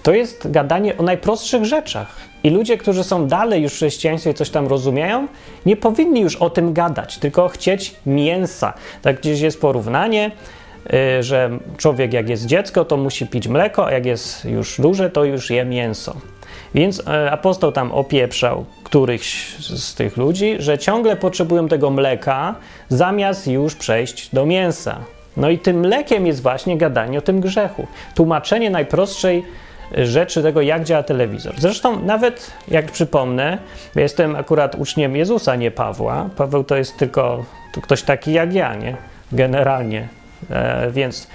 [0.03, 2.15] to jest gadanie o najprostszych rzeczach.
[2.43, 5.27] I ludzie, którzy są dalej już w chrześcijaństwie i coś tam rozumieją,
[5.65, 8.73] nie powinni już o tym gadać, tylko chcieć mięsa.
[9.01, 10.64] Tak gdzieś jest porównanie, Y,
[11.19, 15.23] że człowiek jak jest dziecko, to musi pić mleko, a jak jest już duże, to
[15.23, 16.15] już je mięso.
[16.75, 22.55] Więc y, apostoł tam opieprzał którychś z tych ludzi, że ciągle potrzebują tego mleka,
[22.89, 24.99] zamiast już przejść do mięsa.
[25.37, 27.87] No i tym mlekiem jest właśnie gadanie o tym grzechu.
[28.15, 29.43] Tłumaczenie najprostszej
[29.97, 31.53] rzeczy tego, jak działa telewizor.
[31.57, 33.57] Zresztą nawet jak przypomnę,
[33.95, 36.29] ja jestem akurat uczniem Jezusa, nie Pawła.
[36.35, 38.97] Paweł to jest tylko to ktoś taki jak ja, nie?
[39.31, 40.07] Generalnie.
[40.51, 41.27] E, więc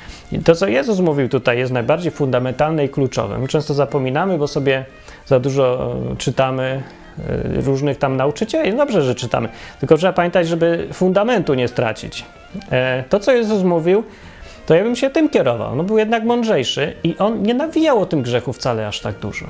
[0.44, 3.38] to, co Jezus mówił tutaj, jest najbardziej fundamentalne i kluczowe.
[3.38, 4.84] My często zapominamy, bo sobie
[5.26, 6.82] za dużo czytamy
[7.28, 8.76] e, różnych tam nauczycieli.
[8.76, 9.48] Dobrze, że czytamy,
[9.80, 12.24] tylko trzeba pamiętać, żeby fundamentu nie stracić.
[12.70, 14.04] E, to, co Jezus mówił,
[14.66, 15.76] to ja bym się tym kierował.
[15.76, 19.46] No był jednak mądrzejszy i on nie nawijał o tym grzechu wcale aż tak dużo.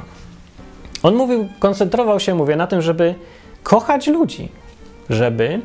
[1.03, 3.15] On mówił, koncentrował się, mówię, na tym, żeby
[3.63, 4.49] kochać ludzi,
[5.11, 5.61] żeby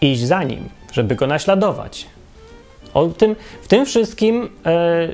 [0.00, 2.06] iść za nim, żeby go naśladować.
[2.96, 5.08] O tym, w tym wszystkim e,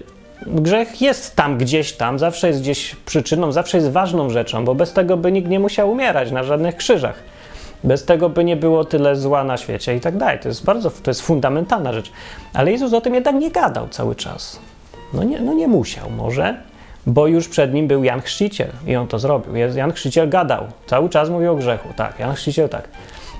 [0.47, 4.93] grzech jest tam gdzieś tam, zawsze jest gdzieś przyczyną, zawsze jest ważną rzeczą, bo bez
[4.93, 7.15] tego by nikt nie musiał umierać na żadnych krzyżach.
[7.85, 10.39] Bez tego by nie było tyle zła na świecie i tak dalej.
[10.39, 12.13] To jest bardzo, to jest fundamentalna rzecz.
[12.55, 14.61] Ale Jezus o tym jednak nie gadał cały czas.
[15.13, 16.57] No nie, no nie musiał może,
[17.07, 19.57] bo już przed nim był Jan Chrzciciel i on to zrobił.
[19.57, 21.89] Jan Chrzciciel gadał, cały czas mówił o grzechu.
[21.97, 22.89] Tak, Jan Chrzciciel tak.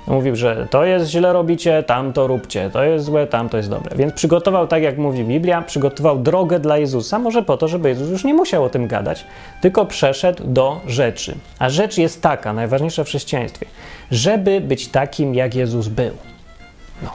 [0.07, 3.69] Mówił, że to jest źle robicie, tam to róbcie, to jest złe, tam to jest
[3.69, 3.95] dobre.
[3.95, 8.09] Więc przygotował, tak jak mówi Biblia, przygotował drogę dla Jezusa, może po to, żeby Jezus
[8.09, 9.25] już nie musiał o tym gadać,
[9.61, 11.35] tylko przeszedł do rzeczy.
[11.59, 13.65] A rzecz jest taka, najważniejsza w chrześcijaństwie,
[14.11, 16.11] żeby być takim, jak Jezus był.
[17.03, 17.09] No.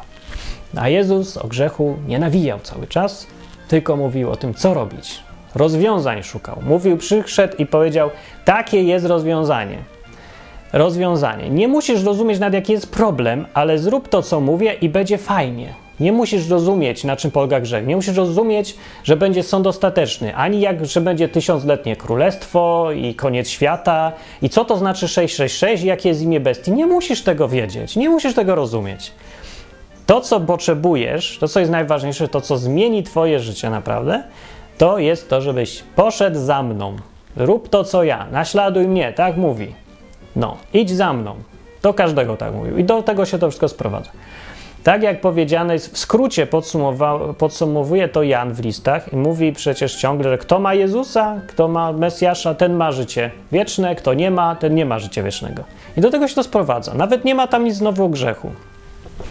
[0.76, 3.26] A Jezus o grzechu nie nawijał cały czas,
[3.68, 5.22] tylko mówił o tym, co robić.
[5.54, 6.58] Rozwiązań szukał.
[6.62, 8.10] Mówił, przyszedł i powiedział:
[8.44, 9.78] Takie jest rozwiązanie
[10.72, 11.50] rozwiązanie.
[11.50, 15.74] Nie musisz rozumieć, nad jaki jest problem, ale zrób to, co mówię i będzie fajnie.
[16.00, 17.86] Nie musisz rozumieć, na czym polega grzech.
[17.86, 23.48] Nie musisz rozumieć, że będzie sąd ostateczny, ani jak, że będzie tysiącletnie królestwo i koniec
[23.48, 26.72] świata, i co to znaczy 666 i jakie jest imię bestii.
[26.72, 29.12] Nie musisz tego wiedzieć, nie musisz tego rozumieć.
[30.06, 34.22] To, co potrzebujesz, to, co jest najważniejsze, to, co zmieni Twoje życie naprawdę,
[34.78, 36.96] to jest to, żebyś poszedł za mną.
[37.36, 39.74] Rób to, co ja, naśladuj mnie, tak mówi.
[40.38, 41.34] No, idź za mną.
[41.82, 42.78] Do każdego tak mówił.
[42.78, 44.10] I do tego się to wszystko sprowadza.
[44.84, 46.46] Tak jak powiedziane w skrócie
[47.38, 51.92] podsumowuje to Jan w listach i mówi przecież ciągle, że kto ma Jezusa, kto ma
[51.92, 55.64] Mesjasza, ten ma życie wieczne, kto nie ma, ten nie ma życia wiecznego.
[55.96, 56.94] I do tego się to sprowadza.
[56.94, 58.50] Nawet nie ma tam nic znowu o grzechu.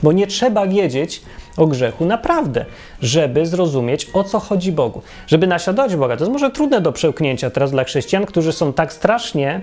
[0.03, 1.21] Bo nie trzeba wiedzieć
[1.57, 2.65] o grzechu naprawdę,
[3.01, 5.01] żeby zrozumieć, o co chodzi Bogu.
[5.27, 6.17] Żeby naśladować Boga.
[6.17, 9.61] To jest może trudne do przełknięcia teraz dla chrześcijan, którzy są tak strasznie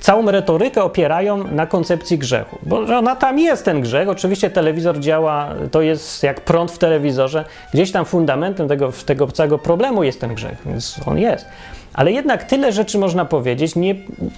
[0.00, 2.58] całą retorykę opierają na koncepcji grzechu.
[2.62, 4.08] Bo ona tam jest ten grzech.
[4.08, 7.44] Oczywiście telewizor działa, to jest jak prąd w telewizorze.
[7.72, 11.46] Gdzieś tam fundamentem tego, tego całego problemu jest ten grzech, więc on jest.
[11.94, 13.94] Ale jednak tyle rzeczy można powiedzieć, nie,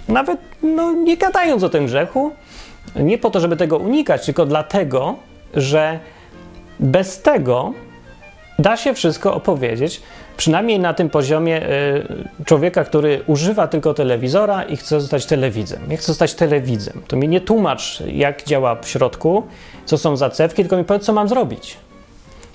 [0.08, 2.32] nawet no, nie gadając o tym grzechu,
[2.96, 5.14] nie po to, żeby tego unikać, tylko dlatego,
[5.54, 5.98] że
[6.80, 7.72] bez tego
[8.58, 10.02] da się wszystko opowiedzieć,
[10.36, 15.80] przynajmniej na tym poziomie y, człowieka, który używa tylko telewizora i chce zostać telewidzem.
[15.90, 17.02] Ja chcę zostać telewidzem.
[17.08, 19.42] To mi nie tłumacz, jak działa w środku,
[19.84, 21.76] co są zacewki, tylko mi powiedz, co mam zrobić.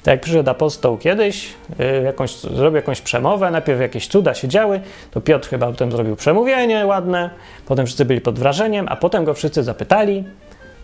[0.04, 4.82] Tak jak przyszedł apostoł kiedyś, y, jakąś, zrobił jakąś przemowę, najpierw jakieś cuda się działy,
[5.12, 7.30] to Piotr chyba potem zrobił przemówienie ładne,
[7.66, 10.24] potem wszyscy byli pod wrażeniem, a potem go wszyscy zapytali,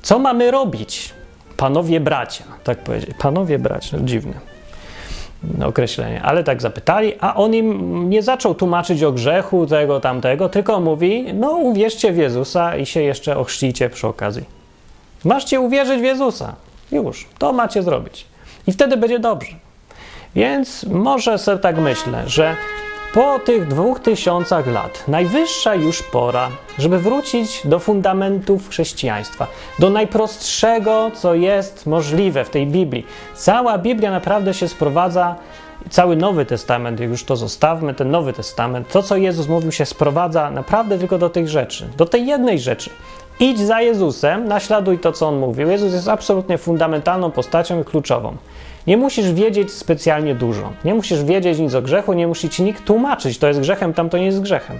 [0.01, 1.13] co mamy robić?
[1.57, 3.13] Panowie bracia, tak powiedzieli.
[3.13, 4.50] Panowie bracia, dziwne
[5.65, 10.79] określenie, ale tak zapytali, a on im nie zaczął tłumaczyć o grzechu tego, tamtego, tylko
[10.79, 14.45] mówi, no uwierzcie w Jezusa i się jeszcze ochrzcicie przy okazji.
[15.23, 16.55] Macie uwierzyć w Jezusa.
[16.91, 18.25] Już, to macie zrobić.
[18.67, 19.51] I wtedy będzie dobrze.
[20.35, 22.55] Więc może sobie tak myślę, że
[23.13, 29.47] po tych dwóch tysiącach lat najwyższa już pora, żeby wrócić do fundamentów chrześcijaństwa,
[29.79, 33.05] do najprostszego, co jest możliwe w tej Biblii.
[33.35, 35.35] Cała Biblia naprawdę się sprowadza,
[35.89, 40.51] cały Nowy Testament, już to zostawmy, ten Nowy Testament, to co Jezus mówił, się sprowadza
[40.51, 42.89] naprawdę tylko do tych rzeczy, do tej jednej rzeczy.
[43.39, 45.69] Idź za Jezusem, naśladuj to, co on mówił.
[45.69, 48.37] Jezus jest absolutnie fundamentalną postacią i kluczową.
[48.87, 50.73] Nie musisz wiedzieć specjalnie dużo.
[50.85, 54.09] Nie musisz wiedzieć nic o grzechu, nie musi ci nikt tłumaczyć, to jest grzechem, tam
[54.09, 54.79] to nie jest grzechem.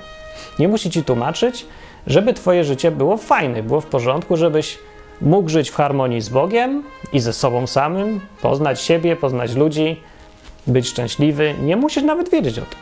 [0.60, 1.66] Nie musi ci tłumaczyć,
[2.08, 4.78] żeby twoje życie było fajne, było w porządku, żebyś
[5.22, 6.84] mógł żyć w harmonii z Bogiem
[7.14, 10.02] i ze sobą samym, poznać siebie, poznać ludzi,
[10.68, 11.56] być szczęśliwy.
[11.64, 12.80] Nie musisz nawet wiedzieć o tym.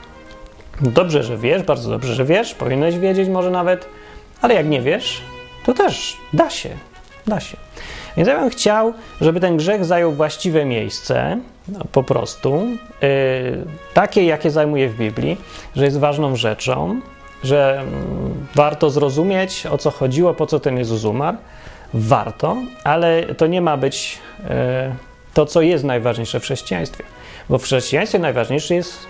[0.94, 3.86] Dobrze, że wiesz, bardzo dobrze, że wiesz, powinieneś wiedzieć może nawet,
[4.42, 5.22] ale jak nie wiesz,
[5.66, 6.70] to też da się,
[7.30, 7.58] da się.
[8.18, 11.38] Więc ja bym chciał, żeby ten grzech zajął właściwe miejsce,
[11.68, 12.66] no, po prostu,
[13.02, 13.10] yy,
[13.94, 15.38] takie, jakie zajmuje w Biblii,
[15.76, 17.02] że jest ważną rzeczą,
[17.44, 21.38] że yy, warto zrozumieć, o co chodziło, po co ten Jezus umarł.
[21.94, 24.50] Warto, ale to nie ma być yy,
[25.34, 27.04] to, co jest najważniejsze w chrześcijaństwie.
[27.50, 29.08] Bo w chrześcijaństwie najważniejszy jest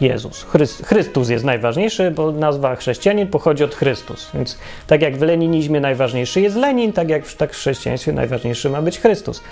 [0.00, 0.42] Jezus.
[0.42, 4.30] Chryst, Chrystus jest najważniejszy, bo nazwa chrześcijanin pochodzi od Chrystus.
[4.34, 8.70] Więc tak jak w leninizmie najważniejszy jest Lenin, tak jak w, tak w chrześcijaństwie najważniejszy
[8.70, 9.42] ma być Chrystus.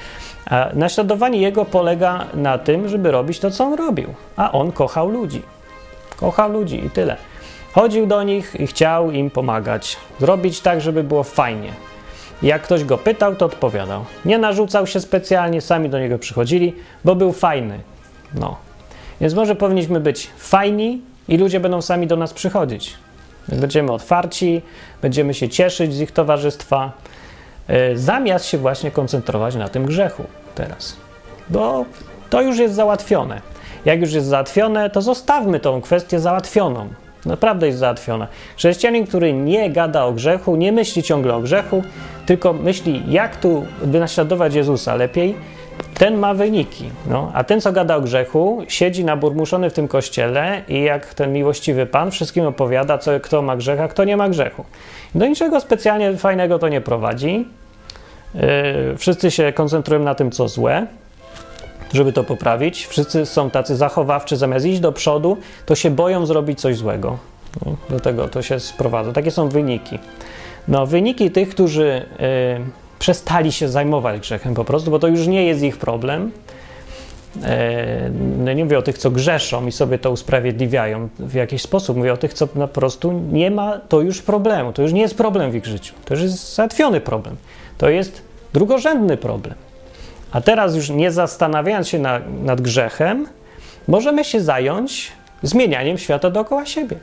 [0.47, 4.15] A naśladowanie jego polega na tym, żeby robić to, co on robił.
[4.37, 5.43] A on kochał ludzi.
[6.17, 7.17] Kochał ludzi i tyle.
[7.73, 9.97] Chodził do nich i chciał im pomagać.
[10.21, 11.73] Zrobić tak, żeby było fajnie.
[12.43, 14.05] Jak ktoś go pytał, to odpowiadał.
[14.25, 17.81] Nie narzucał się specjalnie, sami do niego przychodzili, bo był fajny.
[18.35, 18.68] No.
[19.21, 22.95] Więc może powinniśmy być fajni i ludzie będą sami do nas przychodzić.
[23.49, 24.63] Będziemy otwarci,
[25.03, 26.93] będziemy się cieszyć z ich towarzystwa,
[27.69, 30.97] yy, zamiast się właśnie koncentrować na tym grzechu teraz.
[31.51, 31.85] Bo
[32.31, 33.41] to już jest załatwione.
[33.85, 36.89] Jak już jest załatwione, to zostawmy tą kwestię załatwioną.
[37.27, 38.27] Naprawdę jest załatwiona.
[38.57, 41.83] Chrześcijanin, który nie gada o grzechu, nie myśli ciągle o grzechu,
[42.27, 45.37] tylko myśli, jak tu by naśladować Jezusa lepiej,
[45.95, 46.91] ten ma wyniki.
[47.07, 51.33] No, a ten, co gada o grzechu, siedzi naburmuszony w tym kościele i jak ten
[51.33, 54.65] miłościwy Pan wszystkim opowiada, co, kto ma grzech, a kto nie ma grzechu.
[55.15, 57.49] Do niczego specjalnie fajnego to nie prowadzi.
[58.35, 58.43] Yy,
[58.97, 60.87] wszyscy się koncentrują na tym, co złe,
[61.93, 62.87] żeby to poprawić.
[62.87, 65.37] Wszyscy są tacy zachowawczy, zamiast iść do przodu,
[65.67, 67.19] to się boją zrobić coś złego.
[67.67, 69.13] No, do tego to się sprowadza.
[69.13, 69.99] Takie są wyniki.
[70.69, 75.45] No, wyniki tych, którzy yy, przestali się zajmować grzechem po prostu, bo to już nie
[75.45, 76.31] jest ich problem.
[77.45, 81.97] E, no nie mówię o tych, co grzeszą i sobie to usprawiedliwiają w jakiś sposób.
[81.97, 84.73] Mówię o tych, co po prostu nie ma to już problemu.
[84.73, 85.95] To już nie jest problem w ich życiu.
[86.05, 87.37] To już jest załatwiony problem.
[87.79, 89.55] To jest drugorzędny problem.
[90.33, 93.27] A teraz już nie zastanawiając się na, nad grzechem,
[93.89, 96.97] możemy się zająć zmienianiem świata dookoła siebie.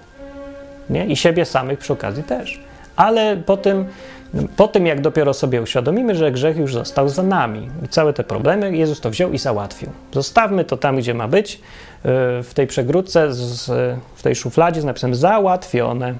[0.89, 1.05] Nie?
[1.05, 2.59] I siebie samych przy okazji też.
[2.95, 3.85] Ale po tym
[4.57, 8.23] po tym, jak dopiero sobie uświadomimy, że grzech już został za nami i całe te
[8.23, 9.89] problemy Jezus to wziął i załatwił.
[10.11, 11.61] Zostawmy to tam, gdzie ma być,
[12.43, 13.29] w tej przegródce,
[14.15, 16.13] w tej szufladzie z napisem załatwione.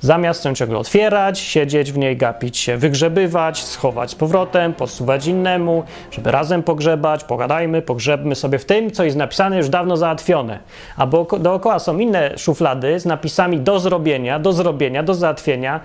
[0.00, 5.84] Zamiast ją ciągle otwierać, siedzieć w niej, gapić się, wygrzebywać, schować z powrotem, podsuwać innemu,
[6.10, 10.58] żeby razem pogrzebać, pogadajmy, pogrzebmy sobie w tym, co jest napisane już dawno załatwione.
[10.96, 11.06] A
[11.40, 15.80] dookoła są inne szuflady z napisami do zrobienia, do zrobienia, do załatwienia,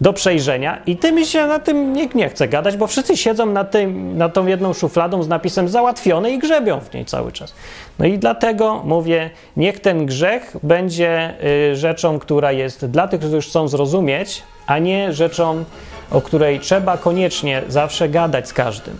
[0.00, 3.64] do przejrzenia i tym się na tym nikt nie chce gadać, bo wszyscy siedzą na
[3.64, 7.54] tym, nad tą jedną szufladą z napisem załatwione i grzebią w niej cały czas.
[7.98, 11.34] No i dlatego mówię, niech ten grzech będzie
[11.72, 15.64] y, rzeczą, która jest dla tych, którzy już chcą zrozumieć, a nie rzeczą,
[16.10, 18.96] o której trzeba koniecznie zawsze gadać z każdym.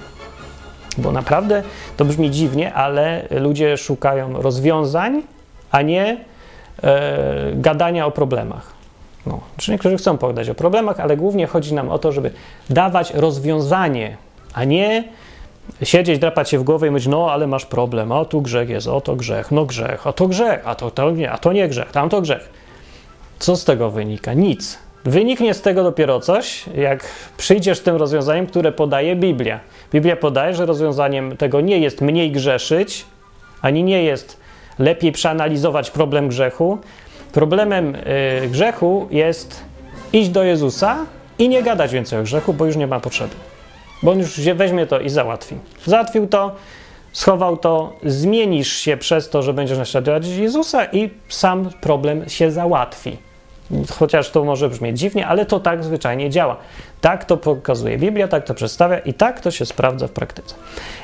[0.98, 1.62] Bo naprawdę
[1.96, 5.22] to brzmi dziwnie, ale ludzie szukają rozwiązań,
[5.70, 6.16] a nie
[6.82, 8.79] e, gadania o problemach.
[9.26, 12.30] No, czy niektórzy chcą pogadać o problemach, ale głównie chodzi nam o to, żeby
[12.70, 14.16] dawać rozwiązanie,
[14.54, 15.04] a nie
[15.82, 18.86] siedzieć, drapać się w głowę i mówić, no ale masz problem, o tu grzech jest,
[18.86, 21.68] o to grzech, no grzech, a to grzech, a to, to nie, a to nie
[21.68, 22.50] grzech, tam to grzech.
[23.38, 24.34] Co z tego wynika?
[24.34, 24.78] Nic.
[25.04, 27.04] Wyniknie z tego dopiero coś, jak
[27.36, 29.60] przyjdziesz tym rozwiązaniem, które podaje Biblia.
[29.92, 33.06] Biblia podaje, że rozwiązaniem tego nie jest mniej grzeszyć,
[33.62, 34.40] ani nie jest
[34.78, 36.78] lepiej przeanalizować problem grzechu,
[37.32, 39.64] Problemem y, grzechu jest
[40.12, 40.96] iść do Jezusa
[41.38, 43.34] i nie gadać więcej o grzechu, bo już nie ma potrzeby.
[44.02, 45.56] Bo on już weźmie to i załatwi.
[45.86, 46.56] Załatwił to,
[47.12, 53.16] schował to, zmienisz się przez to, że będziesz naśladować Jezusa i sam problem się załatwi.
[53.98, 56.56] Chociaż to może brzmieć dziwnie, ale to tak zwyczajnie działa.
[57.00, 60.54] Tak to pokazuje Biblia, tak to przedstawia i tak to się sprawdza w praktyce.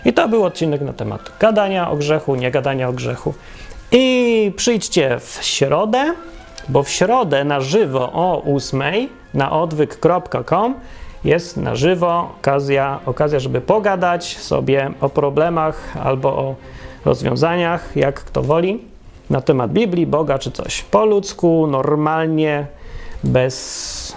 [0.05, 3.35] I to był odcinek na temat gadania o grzechu, nie gadania o grzechu.
[3.93, 6.15] I przyjdźcie w środę,
[6.69, 8.83] bo w środę na żywo o 8
[9.35, 10.75] na odwyk.com
[11.25, 16.55] jest na żywo okazja, okazja, żeby pogadać sobie o problemach albo o
[17.05, 18.85] rozwiązaniach, jak kto woli,
[19.31, 20.83] na temat Biblii, Boga czy coś.
[20.83, 22.67] Po ludzku, normalnie,
[23.25, 24.17] bez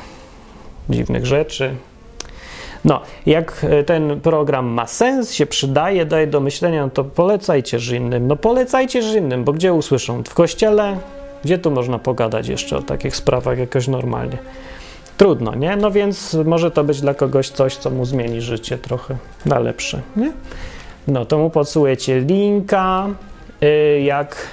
[0.89, 1.75] dziwnych rzeczy,
[2.85, 7.77] no, jak e, ten program ma sens, się przydaje, daje do myślenia, no to polecajcie
[7.97, 8.27] innym.
[8.27, 10.23] No polecajcie innym, bo gdzie usłyszą?
[10.23, 10.97] W kościele?
[11.43, 14.37] Gdzie tu można pogadać jeszcze o takich sprawach jakoś normalnie?
[15.17, 15.75] Trudno, nie?
[15.75, 20.01] No więc może to być dla kogoś coś, co mu zmieni życie trochę na lepsze,
[20.17, 20.31] nie?
[21.07, 23.07] No to mu podsyłujecie linka,
[24.03, 24.47] jak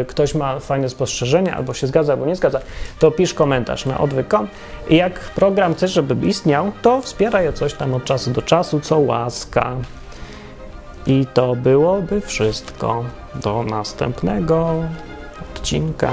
[0.00, 2.60] y, ktoś ma fajne spostrzeżenia, albo się zgadza, albo nie zgadza,
[2.98, 4.48] to pisz komentarz na odwyk.com
[4.88, 8.98] i jak program chcesz, żeby istniał, to wspieraj coś tam od czasu do czasu, co
[8.98, 9.76] łaska.
[11.06, 13.04] I to byłoby wszystko.
[13.34, 14.74] Do następnego
[15.54, 16.10] odcinka.